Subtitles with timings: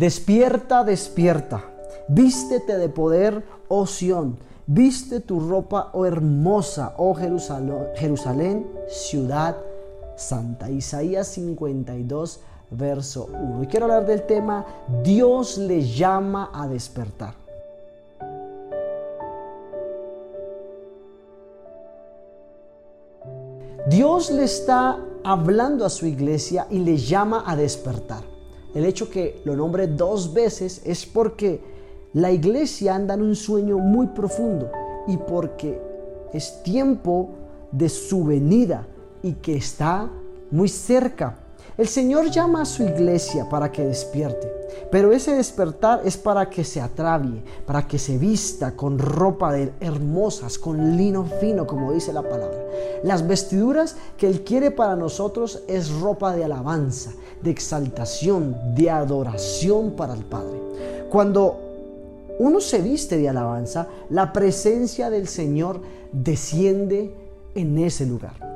[0.00, 1.62] Despierta, despierta.
[2.08, 4.38] Vístete de poder, oh Sión.
[4.66, 9.56] Viste tu ropa, oh hermosa, oh Jerusalén, Jerusalén, ciudad
[10.16, 10.70] santa.
[10.70, 12.40] Isaías 52,
[12.70, 13.64] verso 1.
[13.64, 14.64] Y quiero hablar del tema,
[15.04, 17.34] Dios le llama a despertar.
[23.86, 28.29] Dios le está hablando a su iglesia y le llama a despertar.
[28.74, 31.60] El hecho que lo nombre dos veces es porque
[32.12, 34.70] la iglesia anda en un sueño muy profundo
[35.06, 35.80] y porque
[36.32, 37.30] es tiempo
[37.72, 38.86] de su venida
[39.22, 40.08] y que está
[40.50, 41.36] muy cerca.
[41.76, 44.48] El Señor llama a su iglesia para que despierte,
[44.90, 49.72] pero ese despertar es para que se atravie, para que se vista con ropa de
[49.80, 52.58] hermosas, con lino fino, como dice la palabra.
[53.02, 57.12] Las vestiduras que Él quiere para nosotros es ropa de alabanza,
[57.42, 60.58] de exaltación, de adoración para el Padre.
[61.10, 61.58] Cuando
[62.38, 65.80] uno se viste de alabanza, la presencia del Señor
[66.12, 67.14] desciende
[67.54, 68.49] en ese lugar.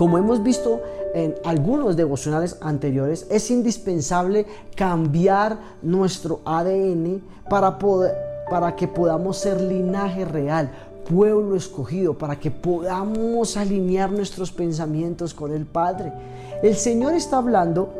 [0.00, 0.80] Como hemos visto
[1.12, 7.20] en algunos devocionales anteriores, es indispensable cambiar nuestro ADN
[7.50, 8.16] para, poder,
[8.48, 10.70] para que podamos ser linaje real,
[11.06, 16.14] pueblo escogido, para que podamos alinear nuestros pensamientos con el Padre.
[16.62, 17.92] El Señor está hablando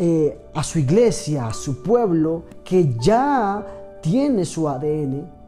[0.00, 3.64] eh, a su iglesia, a su pueblo, que ya
[4.02, 5.43] tiene su ADN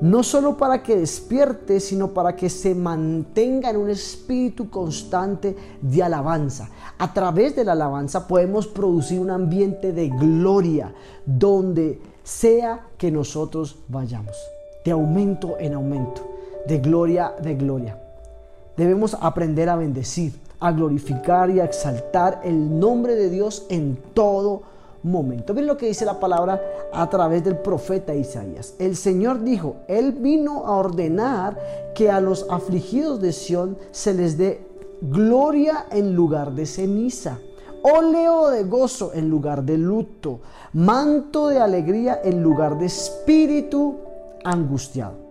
[0.00, 6.02] no solo para que despierte, sino para que se mantenga en un espíritu constante de
[6.02, 6.68] alabanza.
[6.98, 10.92] A través de la alabanza podemos producir un ambiente de gloria
[11.24, 14.36] donde sea que nosotros vayamos,
[14.84, 16.22] de aumento en aumento,
[16.66, 17.98] de gloria de gloria.
[18.76, 24.73] Debemos aprender a bendecir, a glorificar y a exaltar el nombre de Dios en todo
[25.04, 25.54] momento.
[25.54, 26.60] Miren lo que dice la palabra
[26.92, 28.74] a través del profeta Isaías.
[28.78, 31.56] El Señor dijo, Él vino a ordenar
[31.94, 34.66] que a los afligidos de Sión se les dé
[35.00, 37.38] gloria en lugar de ceniza,
[37.82, 40.40] óleo de gozo en lugar de luto,
[40.72, 43.96] manto de alegría en lugar de espíritu
[44.42, 45.24] angustiado.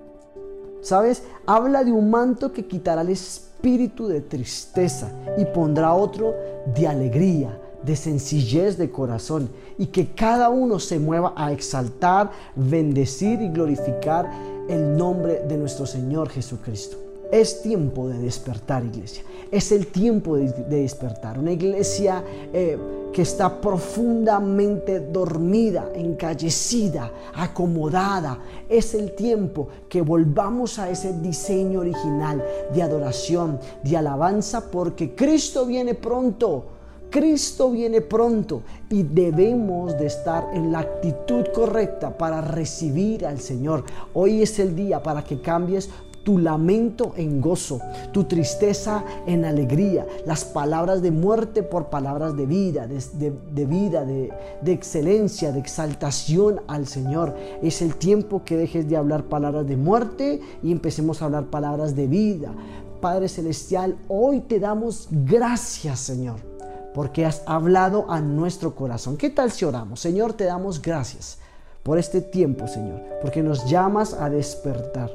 [0.81, 1.23] ¿Sabes?
[1.45, 6.35] Habla de un manto que quitará el espíritu de tristeza y pondrá otro
[6.75, 13.41] de alegría, de sencillez de corazón y que cada uno se mueva a exaltar, bendecir
[13.41, 14.29] y glorificar
[14.69, 16.97] el nombre de nuestro Señor Jesucristo.
[17.31, 19.23] Es tiempo de despertar, iglesia.
[19.51, 21.39] Es el tiempo de, despertar.
[21.39, 22.23] Una iglesia
[22.53, 22.77] eh,
[23.11, 28.37] que está profundamente dormida, encallecida, acomodada.
[28.69, 35.65] Es el tiempo que volvamos a ese diseño original de adoración, de alabanza, porque Cristo
[35.65, 36.65] viene pronto.
[37.13, 43.83] Cristo viene pronto y debemos de estar en la actitud correcta para recibir al Señor.
[44.15, 45.91] Hoy es el día para que cambies
[46.23, 47.79] tu lamento en gozo,
[48.13, 54.33] tu tristeza en alegría, las palabras de muerte por palabras de vida, de, vida, de,
[54.63, 57.35] de, excelencia, de exaltación al Señor.
[57.61, 61.95] Es el tiempo que dejes de hablar palabras de muerte y empecemos a hablar palabras
[61.95, 62.55] de vida.
[63.01, 66.52] Padre Celestial, hoy te damos gracias, Señor
[66.93, 69.17] porque has hablado a nuestro corazón.
[69.17, 69.99] ¿Qué tal si oramos?
[69.99, 71.37] Señor, te damos gracias
[71.83, 75.11] por este tiempo, Señor, porque nos llamas a despertar,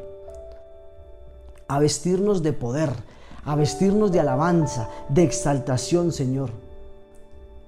[1.67, 2.91] a vestirnos de poder,
[3.45, 6.51] a vestirnos de alabanza, de exaltación, Señor.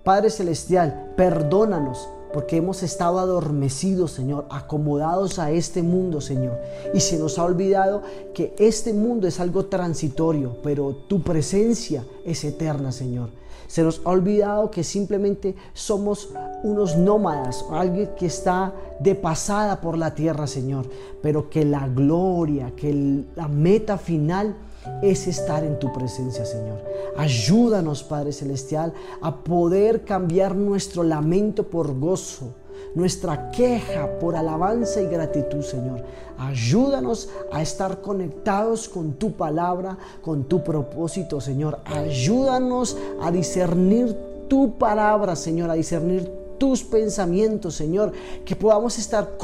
[0.04, 6.58] Padre Celestial, perdónanos porque hemos estado adormecidos, Señor, acomodados a este mundo, Señor.
[6.94, 8.02] Y se nos ha olvidado
[8.34, 13.30] que este mundo es algo transitorio, pero tu presencia es eterna, Señor.
[13.66, 16.30] Se nos ha olvidado que simplemente somos
[16.64, 20.86] unos nómadas, alguien que está de pasada por la tierra, Señor,
[21.22, 24.56] pero que la gloria, que la meta final
[25.02, 26.82] es estar en tu presencia, Señor.
[27.16, 32.54] Ayúdanos, Padre Celestial, a poder cambiar nuestro lamento por gozo,
[32.94, 36.03] nuestra queja por alabanza y gratitud, Señor.
[36.38, 41.80] Ayúdanos a estar conectados con tu palabra, con tu propósito, Señor.
[41.84, 44.16] Ayúdanos a discernir
[44.48, 48.12] tu palabra, Señor, a discernir tus pensamientos, Señor,
[48.44, 49.36] que podamos estar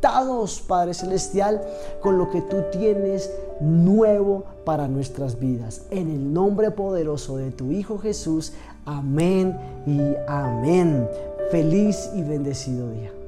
[0.00, 1.60] conectados, Padre Celestial,
[2.00, 3.30] con lo que tú tienes
[3.60, 5.82] nuevo para nuestras vidas.
[5.90, 8.52] En el nombre poderoso de tu Hijo Jesús,
[8.86, 9.56] amén
[9.86, 11.06] y amén.
[11.50, 13.19] Feliz y bendecido día.